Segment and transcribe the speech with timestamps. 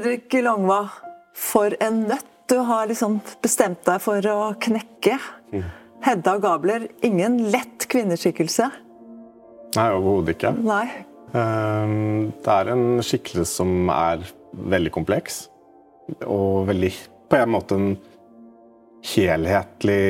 [0.00, 0.86] Fredrik Longva,
[1.36, 5.18] for en nøtt du har liksom bestemt deg for å knekke.
[5.52, 5.64] Mm.
[6.00, 8.70] Hedda Gabler, ingen lett kvinneskikkelse.
[9.76, 10.54] Nei, overhodet ikke.
[10.64, 10.86] Nei.
[11.36, 14.24] Ehm, det er en skikkelse som er
[14.72, 15.42] veldig kompleks.
[16.24, 16.90] Og veldig
[17.28, 17.90] på en måte en
[19.10, 20.00] helhetlig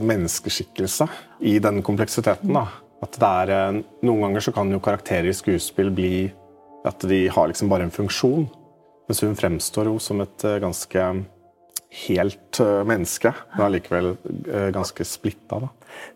[0.00, 1.10] menneskeskikkelse
[1.52, 2.56] i den kompleksiteten.
[2.56, 2.64] da.
[3.04, 6.14] At det er, eh, Noen ganger så kan jo karakterer i skuespill bli
[6.84, 8.46] at de har liksom bare en funksjon.
[9.08, 11.08] Mens hun fremstår jo som et eh, ganske
[12.04, 14.14] helt eh, menneske, men allikevel
[14.74, 15.60] ganske splitta.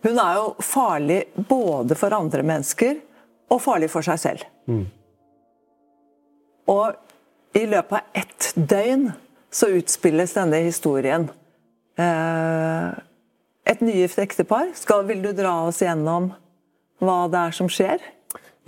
[0.03, 2.99] Hun er jo farlig både for andre mennesker
[3.53, 4.47] og farlig for seg selv.
[4.69, 4.87] Mm.
[6.69, 9.09] Og i løpet av ett døgn
[9.51, 11.29] så utspilles denne historien.
[11.99, 12.89] Eh,
[13.69, 14.73] et nygift ektepar.
[14.77, 16.33] Skal, vil du dra oss gjennom
[17.03, 18.03] hva det er som skjer?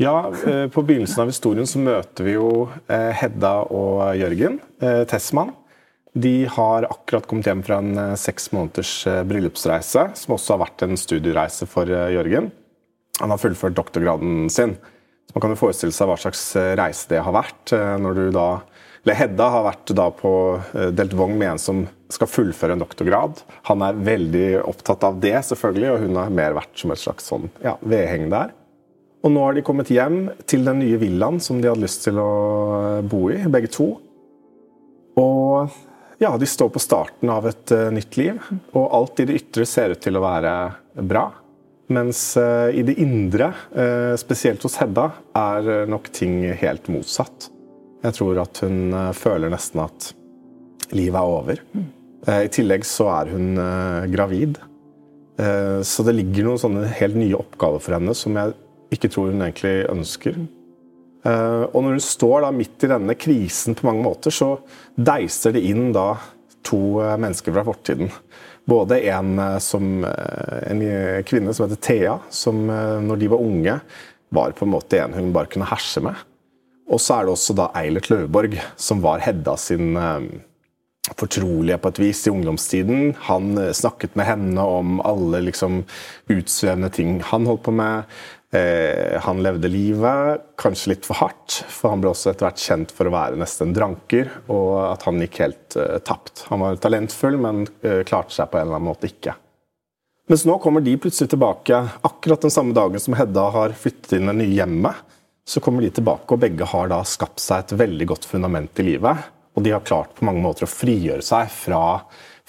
[0.01, 5.53] Ja, eh, På begynnelsen av historien så møter vi jo eh, Hedda og Jørgen Tessmann.
[6.17, 10.99] De har akkurat kommet hjem fra en seks måneders bryllupsreise, som også har vært en
[10.99, 12.49] studiereise for Jørgen.
[13.21, 14.73] Han har fullført doktorgraden sin.
[15.29, 16.43] Så Man kan jo forestille seg hva slags
[16.81, 17.77] reise det har vært.
[18.03, 18.49] når du da
[19.05, 20.33] eller Hedda har vært da på
[20.77, 23.41] eh, delt vogn med en som skal fullføre en doktorgrad.
[23.71, 27.31] Han er veldig opptatt av det, selvfølgelig, og hun har mer vært som et slags
[27.31, 28.53] sånn, ja, vedheng der.
[29.21, 32.21] Og nå har de kommet hjem til den nye villaen som de hadde lyst til
[32.21, 32.31] å
[32.79, 33.91] eh, bo i, begge to.
[35.21, 35.77] Og
[36.21, 38.37] ja, de står på starten av et uh, nytt liv,
[38.77, 40.53] og alt i det ytre ser ut til å være
[41.09, 41.23] bra.
[41.97, 47.49] Mens uh, i det indre, uh, spesielt hos Hedda, er nok ting helt motsatt.
[48.05, 50.11] Jeg tror at hun føler nesten at
[50.97, 51.59] livet er over.
[52.25, 53.59] Eh, I tillegg så er hun
[54.09, 54.57] gravid.
[55.85, 58.55] Så det ligger noen sånne helt nye oppgaver for henne som jeg
[58.91, 60.41] ikke tror hun egentlig ønsker.
[61.23, 64.55] Og når hun står da midt i denne krisen på mange måter, så
[64.97, 66.15] deiser det inn da
[66.65, 68.09] to mennesker fra fortiden.
[68.65, 70.83] Både en, som, en
[71.29, 73.77] kvinne som heter Thea, som når de var unge,
[74.33, 76.17] var på en måte en hun bare kunne herse med.
[76.91, 80.31] Og så er det også da Eilert Løveborg, som var Hedda sin eh,
[81.19, 83.15] fortrolige på et vis i ungdomstiden.
[83.29, 85.83] Han eh, snakket med henne om alle liksom
[86.31, 88.09] utsvevende ting han holdt på med.
[88.55, 92.95] Eh, han levde livet kanskje litt for hardt, for han ble også etter hvert kjent
[92.95, 96.47] for å være nesten dranker, og at han gikk helt eh, tapt.
[96.51, 99.37] Han var talentfull, men eh, klarte seg på en eller annen måte ikke.
[100.31, 104.31] Mens nå kommer de plutselig tilbake akkurat den samme dagen som Hedda har flyttet inn
[104.31, 105.07] det nye hjemmet
[105.51, 108.87] så kommer de tilbake, og begge har da skapt seg et veldig godt fundament i
[108.93, 109.31] livet.
[109.57, 111.83] Og de har klart på mange måter å frigjøre seg fra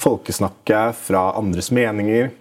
[0.02, 2.32] folkesnakket, fra andres meninger,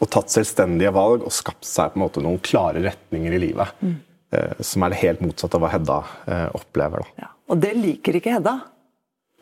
[0.00, 3.78] og tatt selvstendige valg og skapt seg på en måte noen klare retninger i livet.
[3.80, 3.96] Mm.
[4.34, 7.06] Eh, som er det helt motsatte av hva Hedda eh, opplever.
[7.20, 8.58] Ja, og det liker ikke Hedda?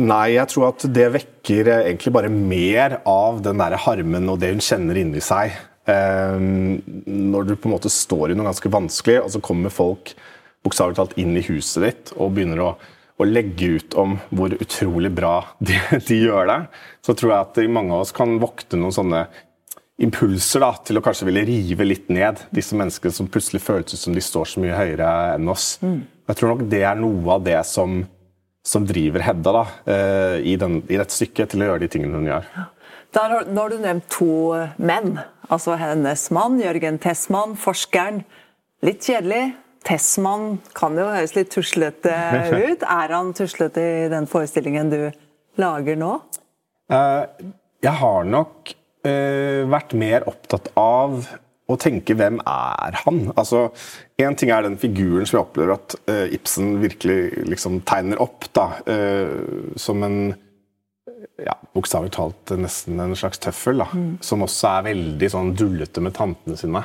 [0.02, 4.40] Nei, jeg tror at det vekker eh, egentlig bare mer av den der harmen og
[4.42, 5.54] det hun kjenner inni seg.
[5.82, 10.12] Når du på en måte står i noe ganske vanskelig, og så kommer folk
[10.62, 12.68] bokstavelig talt inn i huset ditt og begynner å,
[13.22, 15.78] å, legge ut om hvor utrolig bra de,
[16.08, 16.60] de, gjør det,
[17.04, 19.24] så tror jeg at mange av oss kan vokte noen sånne
[20.02, 24.16] impulser da, til å kanskje ville rive litt ned disse menneskene som plutselig føles som
[24.16, 25.76] de står så mye høyere enn oss.
[25.84, 26.02] Mm.
[26.30, 28.02] Jeg tror nok det er noe av det som,
[28.66, 32.18] som driver Hedda da, eh, i, den, i, dette stykket til å gjøre de tingene
[32.18, 32.48] hun gjør.
[33.12, 34.32] Der nå har du nevnt to
[34.80, 35.18] menn.
[35.52, 38.22] Altså hennes mann, Jørgen Tessmann, forskeren.
[38.82, 39.52] Litt kjedelig,
[39.86, 42.12] Tessmann kan jo høres litt tuslete
[42.68, 42.84] ut.
[42.86, 45.00] Er han tuslete i den forestillingen du
[45.60, 46.16] lager nå?
[46.92, 47.24] Uh,
[47.82, 48.74] jeg har nok
[49.06, 51.24] uh, vært mer opptatt av
[51.70, 53.24] å tenke hvem er han?
[53.38, 53.70] Altså,
[54.20, 58.48] Én ting er den figuren som jeg opplever at uh, Ibsen virkelig liksom tegner opp
[58.54, 58.66] da,
[59.80, 60.18] som en
[61.42, 63.80] ja, bokstavelig talt nesten en slags tøffel.
[63.80, 64.18] da, mm.
[64.24, 66.84] Som også er veldig sånn dullete med tantene sine.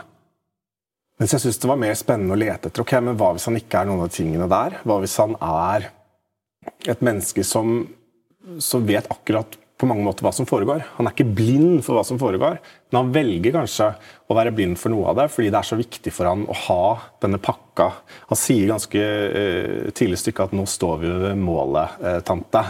[1.18, 3.58] Mens jeg syns det var mer spennende å lete etter ok, men hva hvis han
[3.58, 4.82] ikke er noen av tingene der?
[4.86, 5.88] Hva hvis han er
[6.86, 7.80] et menneske som,
[8.62, 10.82] som vet akkurat på mange måter hva som foregår.
[10.98, 12.58] Han er ikke blind for hva som foregår,
[12.90, 13.92] men han velger kanskje
[14.26, 16.58] å være blind for noe av det fordi det er så viktig for han å
[16.66, 16.82] ha
[17.22, 17.92] denne pakka.
[18.32, 22.66] Han sier ganske uh, tidlig stykke at 'nå står vi ved målet, uh, tante'.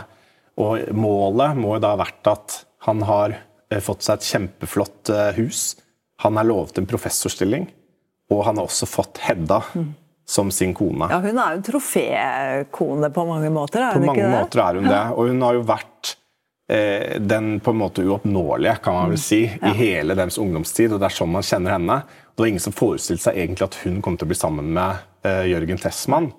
[0.59, 5.77] Og målet må da ha vært at han har uh, fått seg et kjempeflott hus.
[6.25, 7.69] Han er lovet en professorstilling.
[8.33, 9.89] Og han har også fått Hedda mm.
[10.27, 11.09] som sin kone.
[11.11, 13.81] Ja, Hun er jo en trofékone på mange måter?
[13.81, 14.39] er hun på mange ikke det?
[14.39, 15.03] måter er hun det.
[15.15, 16.15] Og hun har jo vært
[16.71, 19.61] eh, den på en måte uoppnåelige kan man vel si, mm.
[19.61, 19.71] ja.
[19.71, 20.91] i hele deres ungdomstid.
[20.91, 22.01] og Det er sånn man kjenner henne.
[22.33, 25.07] Det var ingen som forestilte seg egentlig at hun kom til å bli sammen med
[25.25, 26.29] eh, Jørgen Tessmann.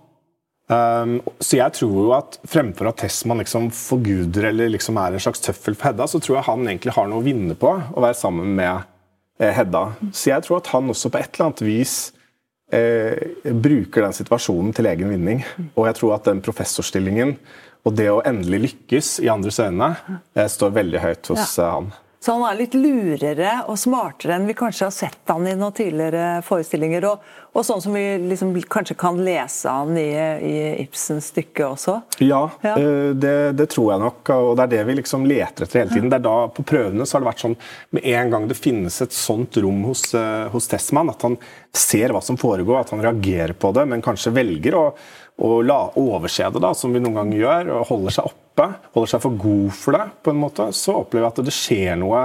[0.69, 5.23] Um, så jeg tror jo at fremfor at Tessmann liksom forguder eller liksom er en
[5.25, 8.03] slags tøffel for Hedda, så tror jeg han egentlig har noe å vinne på å
[8.05, 8.85] være sammen med
[9.39, 9.85] Hedda.
[10.11, 11.93] Så jeg tror at han også på et eller annet vis
[12.75, 15.45] eh, bruker den situasjonen til egen vinning.
[15.77, 17.37] Og jeg tror at den professorstillingen
[17.87, 19.93] og det å endelig lykkes i andres øyne
[20.35, 21.71] eh, står veldig høyt hos ja.
[21.77, 21.93] han.
[22.21, 25.75] Så han er litt lurere og smartere enn vi kanskje har sett han i noen
[25.75, 27.05] tidligere forestillinger.
[27.07, 30.09] Og, og sånn som vi liksom kanskje kan lese han i,
[30.43, 31.95] i Ibsens stykke også.
[32.27, 32.75] Ja, ja.
[32.75, 34.33] Eh, det, det, tror jeg nok.
[34.35, 36.11] Og det er det vi liksom leter etter hele tiden.
[36.11, 37.57] Det er da På prøvene så har det vært sånn
[37.95, 41.39] med en gang det finnes et sånt rom hos, eh, hos Tessmann, at han
[41.71, 44.85] ser hva som foregår, at han reagerer på det, men kanskje velger å,
[45.39, 49.13] å la, overse det, da, som vi noen ganger gjør, og holder seg oppe holder
[49.13, 52.25] seg for god for det, på en måte, så opplever jeg at det skjer noe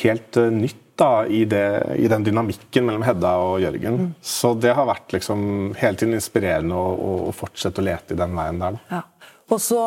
[0.00, 1.64] helt uh, nytt da, i, det,
[1.96, 3.96] i, den dynamikken mellom Hedda og Jørgen.
[3.96, 4.08] Mm.
[4.20, 5.40] Så det har vært liksom
[5.80, 8.76] hele tiden inspirerende å, å, å fortsette å lete i den veien der.
[8.92, 9.00] Ja.
[9.50, 9.80] Og så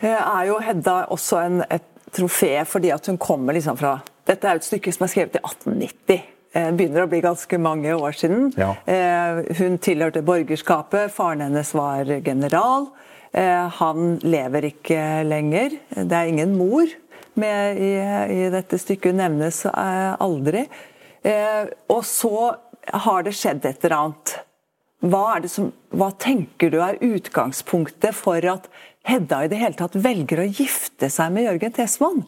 [0.00, 4.46] eh, er jo Hedda også en, et trofé fordi at hun kommer liksom fra Dette
[4.46, 7.92] er jo et stykke som er skrevet i 1890 eh, begynner å bli ganske mange
[7.94, 8.48] år siden.
[8.58, 8.72] Ja.
[9.58, 12.88] Hun tilhørte borgerskapet, faren hennes var general.
[13.32, 15.76] Eh, han lever ikke lenger.
[15.94, 16.90] Det er ingen mor
[17.38, 17.92] med i,
[18.34, 19.12] i dette stykket.
[19.12, 20.66] Hun nevnes eh, aldri.
[21.22, 22.54] Eh, og så
[23.04, 24.36] har det skjedd et eller annet.
[25.00, 28.68] Hva, som, hva, tenker du er utgangspunktet for at
[29.08, 32.18] Hedda i det hele tatt velger å gifte seg med Jørgen Tesman?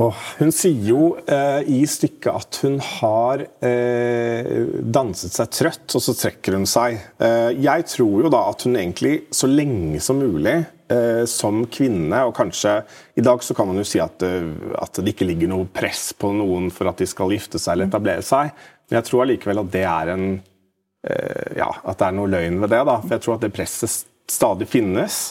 [0.00, 4.46] Oh, hun sier jo eh, i stykket at hun har eh,
[4.88, 6.96] danset seg trøtt, og så trekker hun seg.
[7.20, 10.54] Eh, jeg tror jo da at hun egentlig så lenge som mulig
[10.88, 12.78] eh, som kvinne, og kanskje
[13.20, 14.48] I dag så kan man jo si at, eh,
[14.80, 17.92] at, det ikke ligger noe press på noen for at de skal gifte seg eller
[17.92, 18.56] etablere seg,
[18.88, 22.62] men jeg tror allikevel at det er en eh, ja, at det er noe løgn
[22.64, 22.80] ved det.
[22.88, 24.00] da, for jeg tror at det presset
[24.32, 25.26] stadig finnes.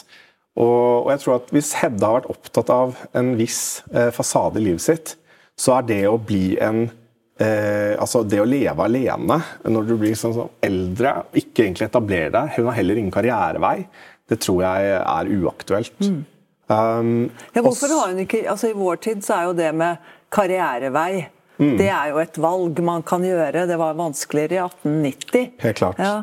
[0.60, 3.62] Og, og, jeg tror at Hvis Hedda har vært opptatt av en viss
[3.94, 5.14] eh, fasade i livet sitt,
[5.58, 6.84] så er det å bli en
[7.40, 12.32] eh, altså det å leve alene når du blir sånn, sånn eldre, ikke egentlig etablere
[12.34, 13.78] deg Hun har heller ingen karrierevei.
[14.28, 16.04] Det tror jeg er uaktuelt.
[16.04, 16.20] Mm.
[16.72, 20.12] Um, ja, hvorfor har hun ikke altså I vår tid så er jo det med
[20.32, 21.26] karrierevei
[21.58, 21.74] mm.
[21.76, 23.66] Det er jo et valg man kan gjøre.
[23.68, 25.50] Det var vanskeligere i 1890.
[25.64, 26.00] Helt klart.
[26.00, 26.14] Ja.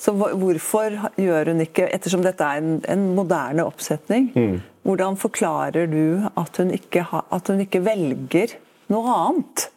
[0.00, 4.54] Så hvorfor gjør hun ikke, ettersom dette er en, en moderne oppsetning, mm.
[4.88, 6.72] hvordan forklarer du at hun,
[7.10, 8.56] ha, at hun ikke velger
[8.92, 9.68] noe annet?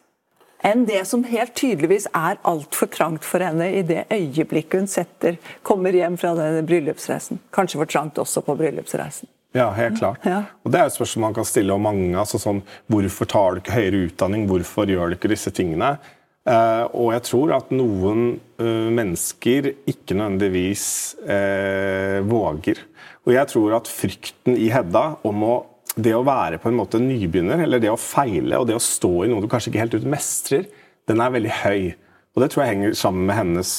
[0.64, 5.38] enn det som helt tydeligvis er altfor trangt for henne i det øyeblikket hun setter,
[5.66, 7.42] kommer hjem fra denne bryllupsreisen.
[7.54, 9.28] Kanskje for trangt også på bryllupsreisen.
[9.54, 10.24] Ja, helt klart.
[10.26, 10.44] Ja.
[10.66, 12.18] Og Det er et spørsmål man kan stille om mange.
[12.18, 14.48] altså sånn, Hvorfor tar du ikke høyere utdanning?
[14.50, 15.98] Hvorfor gjør du ikke disse tingene?
[16.44, 20.86] Uh, og jeg tror at noen uh, mennesker ikke nødvendigvis
[21.24, 22.82] uh, våger.
[23.24, 25.54] Og jeg tror at frykten i Hedda om å,
[25.96, 29.14] det å være på en måte nybegynner, eller det å feile og det å stå
[29.24, 30.68] i noe du kanskje ikke helt ut mestrer,
[31.08, 31.94] den er veldig høy.
[32.34, 33.72] Og det tror jeg henger sammen med hennes,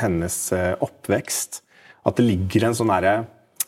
[0.00, 0.38] hennes
[0.82, 1.60] oppvekst.
[2.08, 2.92] At det ligger en sånn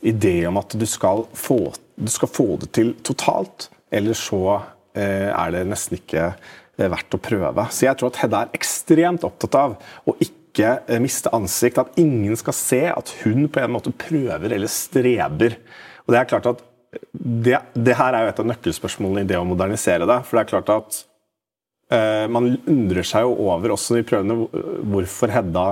[0.03, 1.61] idé om at du skal, få,
[1.95, 4.59] du skal få det til totalt, eller så
[4.99, 6.33] er det nesten ikke
[6.79, 7.67] verdt å prøve.
[7.75, 11.81] Så jeg tror at Hedda er ekstremt opptatt av å ikke eh, miste ansikt.
[11.83, 15.59] At ingen skal se at hun på en måte prøver eller streber.
[16.07, 16.65] Og Det er klart at
[17.13, 20.23] det, det her er jo et av nøkkelspørsmålene i det å modernisere det.
[20.25, 21.03] For det er klart at
[21.93, 24.47] uh, man undrer seg jo over, også i prøvene,
[24.89, 25.67] hvorfor Hedda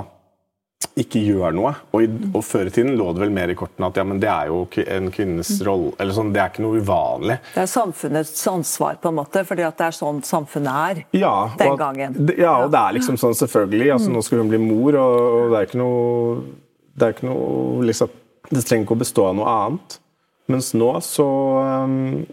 [0.97, 1.71] ikke gjør noe.
[1.95, 4.29] Og, og Før i tiden lå det vel mer i kortene at ja, men det
[4.29, 5.63] er jo en kvinnes mm.
[5.67, 5.91] rolle.
[6.01, 7.37] eller sånn, Det er ikke noe uvanlig.
[7.53, 11.35] Det er samfunnets ansvar, på en måte, fordi at det er sånn samfunnet er ja,
[11.57, 12.17] den at, gangen.
[12.37, 13.91] Ja, og det er liksom sånn, selvfølgelig.
[13.97, 16.41] altså Nå skal hun bli mor, og, og det er ikke noe
[16.97, 18.17] Det er ikke noe liksom,
[18.49, 20.01] Det trenger ikke å bestå av noe annet.
[20.47, 21.27] Mens nå så
[21.83, 22.25] um,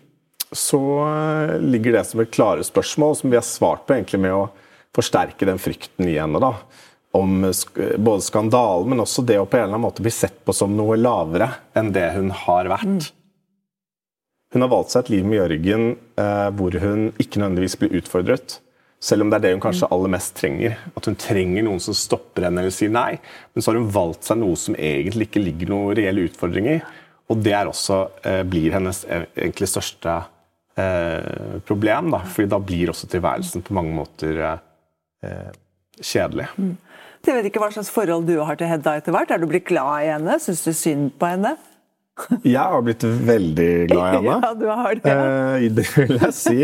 [0.55, 4.37] så uh, ligger det som et klare spørsmål, som vi har svart på egentlig med
[4.37, 4.45] å
[4.95, 6.39] forsterke den frykten i henne.
[6.39, 6.53] da
[7.15, 7.45] om
[7.97, 10.73] både skandalen, men også det å på en eller annen måte bli sett på som
[10.75, 11.47] noe lavere
[11.79, 12.91] enn det hun har vært.
[12.91, 13.21] Mm.
[14.55, 18.59] Hun har valgt seg et liv med Jørgen eh, hvor hun ikke nødvendigvis blir utfordret.
[19.03, 20.77] Selv om det er det hun kanskje aller mest trenger.
[20.97, 23.19] At hun trenger noen som stopper henne eller sier nei.
[23.53, 26.79] Men så har hun valgt seg noe som egentlig ikke ligger noen reell utfordring i.
[27.33, 27.99] Og det er også,
[28.31, 30.17] eh, blir hennes e-, egentlig største
[30.79, 32.15] eh, problem.
[32.15, 32.23] Da.
[32.25, 35.51] fordi da blir også tilværelsen på mange måter eh,
[36.01, 36.49] kjedelig.
[36.59, 36.75] Mm.
[37.25, 39.31] Jeg vet ikke hva slags forhold du har til Hedda etter hvert.
[39.33, 40.37] Er du blitt glad i henne?
[40.43, 41.55] Syns du synd på henne?
[42.47, 44.37] jeg har blitt veldig glad i henne.
[44.45, 45.15] ja, du har det.
[45.15, 46.61] Eh, det vil jeg si.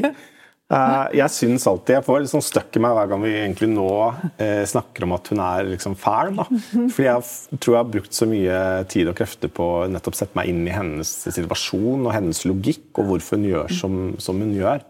[0.70, 3.88] Uh, jeg syns alltid Jeg får sånn støkk i meg hver gang vi egentlig nå
[3.90, 6.30] uh, snakker om at hun er liksom fæl.
[6.38, 6.46] da.
[6.46, 8.60] Fordi jeg tror jeg har brukt så mye
[8.92, 12.86] tid og krefter på å nettopp sette meg inn i hennes situasjon og hennes logikk,
[13.00, 14.86] og hvorfor hun gjør som, som hun gjør.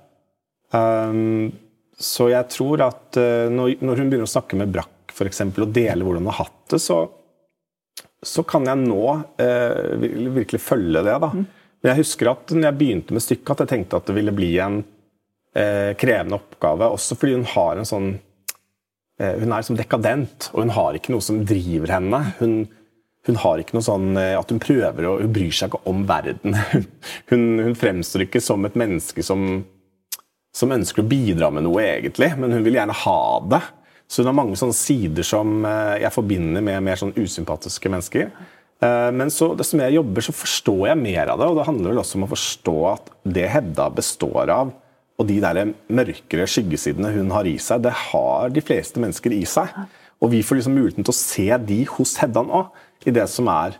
[0.76, 1.48] Um,
[2.00, 3.16] så jeg tror at
[3.52, 6.72] når, når, hun begynner å snakke med Brakk eksempel, og dele hvordan du har hatt
[6.72, 7.02] det, så,
[8.22, 9.02] så kan jeg nå
[10.36, 11.18] virkelig følge det.
[11.20, 11.30] da.
[11.80, 14.34] Men jeg husker at når jeg begynte med stykket, at jeg tenkte at det ville
[14.36, 14.82] bli en
[15.56, 16.90] eh, krevende oppgave.
[16.92, 18.10] Også fordi hun har en sånn
[19.20, 22.22] eh, Hun er liksom dekadent, og hun har ikke noe som driver henne.
[22.40, 22.54] Hun,
[23.28, 26.04] hun har ikke noe sånn eh, at hun prøver å Hun bryr seg ikke om
[26.08, 26.56] verden.
[27.30, 29.62] Hun, hun fremstår ikke som et menneske som,
[30.56, 33.20] som ønsker å bidra med noe, egentlig, men hun vil gjerne ha
[33.52, 33.60] det.
[34.10, 38.32] Så hun har mange sånne sider som eh, jeg forbinder med mer sånn usympatiske mennesker.
[38.82, 41.50] Eh, men så, desto mer jeg jobber, så forstår jeg mer av det.
[41.52, 44.72] Og det handler vel også om å forstå at det Hedda består av,
[45.20, 49.44] og de der mørkere skyggesidene hun har i seg, det har de fleste mennesker i
[49.48, 49.74] seg.
[50.20, 52.64] Og vi får liksom muligheten til å se de hos Hedda nå,
[53.06, 53.76] i det som er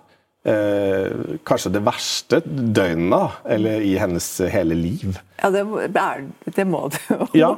[0.48, 5.18] eh, kanskje det verste døgnet, eller i hennes hele liv.
[5.40, 5.64] Ja, det,
[5.96, 6.24] er,
[6.56, 7.50] det må det jo, ja.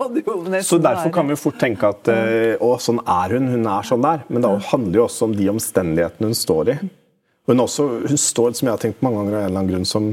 [0.62, 4.04] Så derfor kan vi fort tenke at eh, å, sånn er hun, hun er sånn
[4.04, 4.26] der.
[4.28, 6.76] Men det handler jo også om de omstendighetene hun står i.
[7.50, 9.88] Hun, også, hun står, som jeg har tenkt mange ganger, av en eller annen grunn
[9.88, 10.12] som,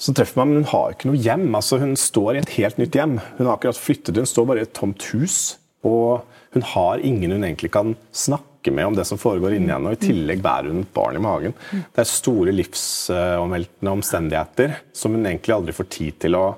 [0.00, 1.46] som treffer meg, men hun har ikke noe hjem.
[1.56, 3.16] Altså, hun står i et helt nytt hjem.
[3.38, 5.38] Hun har akkurat flyttet, hun står bare i et tomt hus.
[5.88, 9.92] Og hun har ingen hun egentlig kan snakke med om det som foregår inni henne.
[9.92, 11.54] Og i tillegg bærer hun et barn i magen.
[11.70, 16.48] Det er store livsomveltende omstendigheter som hun egentlig aldri får tid til å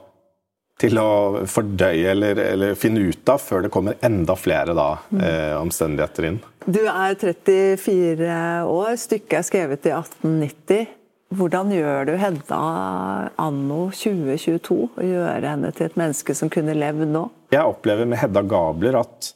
[0.82, 5.52] til å fordøye eller, eller, finne ut av før det kommer enda flere da, eh,
[5.60, 6.40] omstendigheter inn.
[6.64, 8.32] Du er 34
[8.66, 10.88] år, stykket er skrevet i 1890.
[11.32, 12.58] Hvordan gjør du Hedda
[13.40, 17.24] anno 2022 å gjøre henne til et menneske som kunne levd nå?
[17.54, 19.32] Jeg opplever med Hedda Gabler at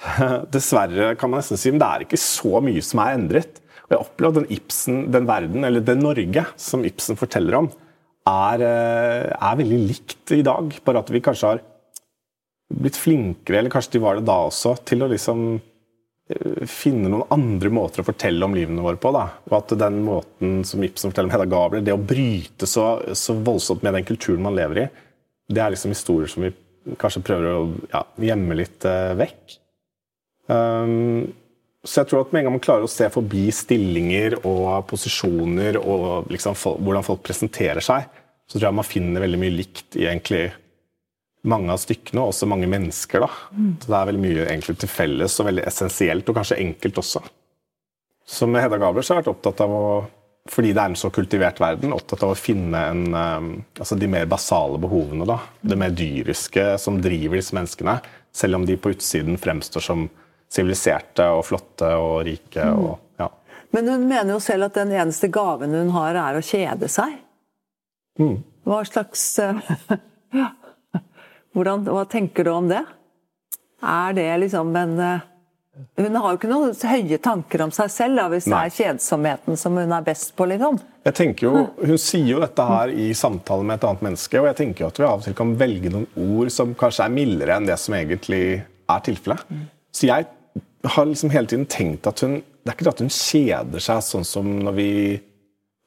[0.54, 3.60] dessverre kan man nesten si, men det er ikke så mye som er endret.
[3.90, 7.70] Og jeg opplever at den Ibsen, den verden, eller det Norge som Ibsen forteller om,
[8.30, 10.76] er, eh, er, veldig likt i dag.
[10.86, 11.64] Bare at vi kanskje har
[12.70, 17.34] blitt flinkere, eller kanskje de var det da også, til å liksom eh, finne noen
[17.34, 19.12] andre måter å fortelle om livene våre på.
[19.16, 19.26] Da.
[19.50, 23.36] Og at den måten som Ibsen forteller om Hedda Gabler, det å bryte så, så,
[23.36, 24.90] voldsomt med den kulturen man lever i,
[25.50, 26.54] det er liksom historier som vi
[27.00, 29.59] kanskje prøver å ja, gjemme litt uh, vekk.
[30.50, 31.30] Um,
[31.86, 35.78] så jeg tror at med en gang man klarer å se forbi stillinger og posisjoner
[35.80, 38.08] og liksom hvordan folk presenterer seg,
[38.44, 40.50] så tror jeg man finner veldig mye likt i egentlig
[41.48, 43.24] mange av stykkene, og også mange mennesker.
[43.24, 43.30] da.
[43.56, 43.72] Mm.
[43.80, 47.22] Så Det er veldig mye egentlig til felles og veldig essensielt, og kanskje enkelt også.
[48.26, 49.84] Så med Hedda Gabler så har jeg vært opptatt av å
[50.50, 54.08] fordi det er en så kultivert verden, opptatt av å finne en, um, altså de
[54.08, 55.26] mer basale behovene.
[55.28, 58.00] da, Det mer dyriske som driver disse menneskene,
[58.32, 60.08] selv om de på utsiden fremstår som
[60.50, 62.64] siviliserte og flotte og rike.
[62.64, 62.84] Mm.
[62.84, 63.28] Og, ja.
[63.74, 67.18] Men hun mener jo selv at den eneste gaven hun har, er å kjede seg.
[68.20, 68.40] Mm.
[68.66, 70.50] Hva slags ja.
[71.54, 72.82] Hvordan, Hva tenker du om det?
[73.80, 75.26] Er det liksom en eh,
[75.96, 78.66] Hun har jo ikke noen høye tanker om seg selv, da, hvis Nei.
[78.66, 80.76] det er kjedsomheten som hun er best på, liksom.
[81.06, 84.50] Jeg tenker jo, Hun sier jo dette her i samtale med et annet menneske, og
[84.50, 87.14] jeg tenker jo at vi av og til kan velge noen ord som kanskje er
[87.14, 89.46] mildere enn det som egentlig er tilfellet.
[89.48, 89.64] Mm.
[89.96, 90.28] Så jeg
[90.82, 94.02] har liksom hele tiden tenkt at hun Det er ikke det at hun kjeder seg
[94.04, 94.90] sånn som når vi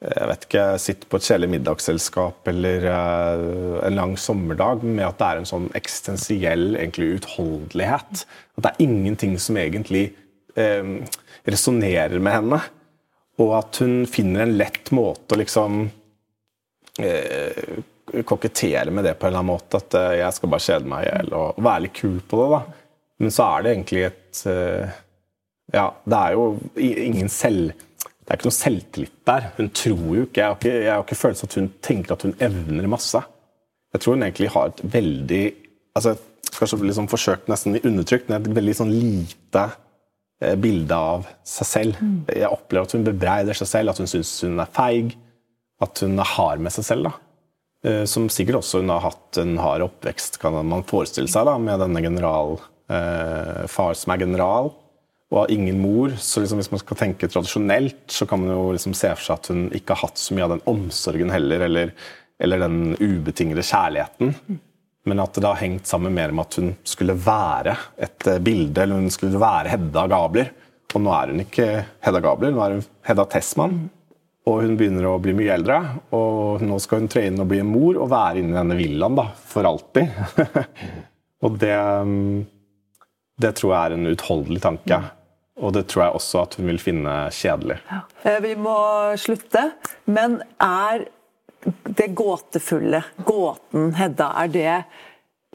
[0.03, 5.19] jeg vet ikke, sitter på et kjedelig middagsselskap eller uh, en lang sommerdag, med at
[5.19, 8.25] det er en sånn eksistensiell egentlig utholdelighet.
[8.57, 10.09] At det er ingenting som egentlig
[10.59, 11.00] uh,
[11.47, 12.59] resonnerer med henne.
[13.39, 15.85] Og at hun finner en lett måte å liksom
[17.00, 17.63] uh,
[18.27, 19.79] kokettere med det på en eller annen måte.
[19.79, 22.50] At jeg skal bare kjede meg i hjel og være litt kul på det.
[22.57, 22.83] da.
[23.24, 25.00] Men så er det egentlig et eh,
[25.74, 27.74] Ja, det er jo ingen selv...
[28.24, 29.48] Det er ikke noe selvtillit der.
[29.58, 32.24] Hun tror jo ikke Jeg har ikke, jeg har ikke følelsen at hun tenker at
[32.27, 33.20] hun evner masse.
[33.94, 35.44] Jeg tror hun egentlig har et veldig
[35.98, 36.15] altså
[36.53, 39.63] Kanskje liksom forsøkt nesten undertrykt, men et veldig sånn lite
[40.44, 41.98] eh, bilde av seg selv.
[41.98, 42.20] Mm.
[42.30, 45.15] Jeg opplever at hun bebreider seg selv, at hun syns hun er feig.
[45.82, 47.10] At hun er hard med seg selv.
[47.10, 47.15] da.
[47.89, 51.58] Eh, som sikkert også hun har hatt en hard oppvekst, kan man forestille seg, da,
[51.60, 52.56] med denne general
[52.93, 54.71] eh, far som er general,
[55.33, 56.13] og har ingen mor.
[56.21, 59.39] Så liksom, hvis man skal tenke tradisjonelt, så kan man jo liksom se for seg
[59.39, 61.95] at hun ikke har hatt så mye av den omsorgen heller, eller,
[62.43, 64.35] eller den ubetingede kjærligheten.
[65.09, 68.85] Men at det har hengt sammen mer med at hun skulle være et eh, bilde,
[68.85, 70.53] eller hun skulle være Hedda Gabler.
[70.93, 71.67] Og nå er hun ikke
[72.05, 73.83] Hedda Gabler, nå er hun Hedda Tessmann.
[74.43, 75.77] Og hun begynner å bli mye eldre,
[76.15, 78.75] og nå skal hun tre inn og bli en mor og være inne i denne
[78.75, 80.12] villaen da, for alltid.
[81.47, 81.77] og det,
[83.43, 85.01] det tror jeg er en utholdelig tanke.
[85.62, 87.77] Og det tror jeg også at hun vil finne kjedelig.
[87.91, 88.00] Ja.
[88.25, 88.77] Eh, vi må
[89.21, 89.67] slutte,
[90.09, 91.05] men er
[91.63, 94.73] det gåtefulle, gåten Hedda, er det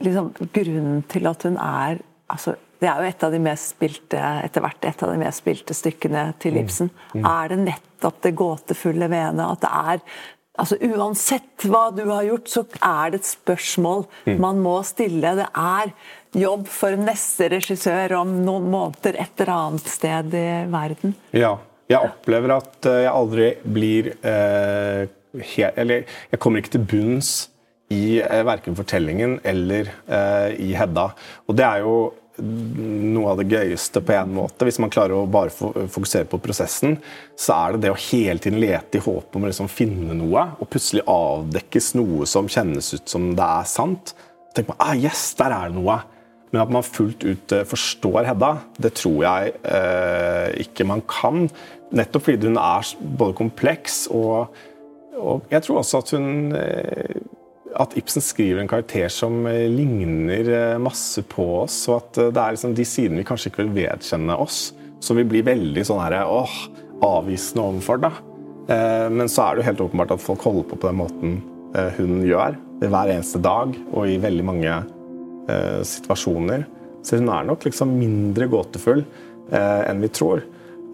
[0.05, 2.01] liksom grunnen til at hun er
[2.33, 5.43] altså, Det er jo et av de mest spilte etter hvert et av de mest
[5.43, 6.59] spilte stykkene til mm.
[6.61, 6.91] Ibsen.
[7.11, 7.17] Mm.
[7.19, 7.25] Mm.
[7.27, 9.49] Er det nettopp det gåtefulle ved henne?
[9.51, 10.05] At det er
[10.59, 14.39] altså Uansett hva du har gjort, så er det et spørsmål mm.
[14.43, 15.35] man må stille.
[15.39, 15.93] Det er
[16.39, 21.17] jobb for neste regissør om noen måneder et eller annet sted i verden.
[21.37, 21.57] Ja.
[21.89, 25.07] Jeg opplever at eh, jeg aldri blir eh,
[25.55, 27.31] helt Eller jeg kommer ikke til bunns
[27.89, 31.07] i eh, verken fortellingen eller eh, i Hedda.
[31.49, 31.95] Og det er jo
[32.39, 34.67] noe av det gøyeste på en måte.
[34.67, 36.99] Hvis man klarer å bare fokusere på prosessen,
[37.39, 40.45] så er det det å hele tiden lete i håp om å liksom finne noe,
[40.59, 44.15] og plutselig avdekkes noe som kjennes ut som det er sant.
[44.15, 46.01] Så tenker man ah, yes, der er det noe.
[46.49, 51.47] Men at man fullt ut eh, forstår Hedda, det tror jeg eh, ikke man kan.
[51.93, 54.55] Nettopp fordi hun er både kompleks og,
[55.19, 57.19] og jeg tror også at hun eh,
[57.77, 62.43] at Ibsen skriver en karakter som eh, ligner eh, masse på oss, og at det
[62.43, 64.71] er liksom de sidene vi kanskje ikke vil vedkjenne oss,
[65.05, 66.55] som vi blir veldig sånn her, åh,
[67.07, 68.01] avvisende overfor.
[68.03, 68.13] da.
[69.15, 71.37] Men så er det jo helt åpenbart at folk holder på på den måten
[71.97, 74.73] hun gjør, hver eneste dag og i veldig mange
[75.49, 76.67] eh, situasjoner.
[77.03, 80.43] Så hun er nok liksom mindre gåtefull eh, enn vi tror.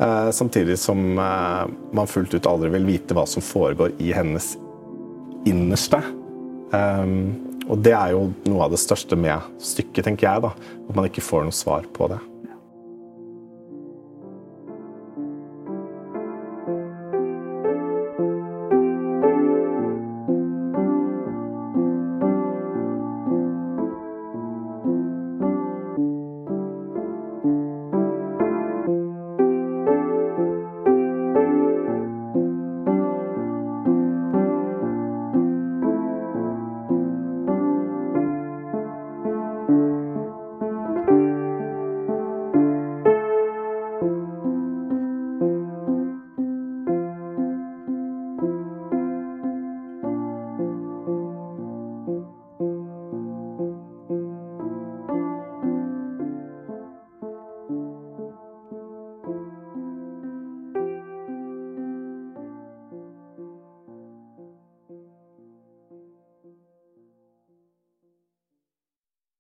[0.01, 1.63] Eh, samtidig som eh,
[1.97, 4.55] man fullt ut aldri vil vite hva som foregår i hennes
[5.49, 6.01] innerste.
[6.75, 7.17] Eh,
[7.65, 10.45] og det er jo noe av det største med stykket, tenker jeg.
[10.45, 10.53] da,
[10.89, 12.21] At man ikke får noe svar på det.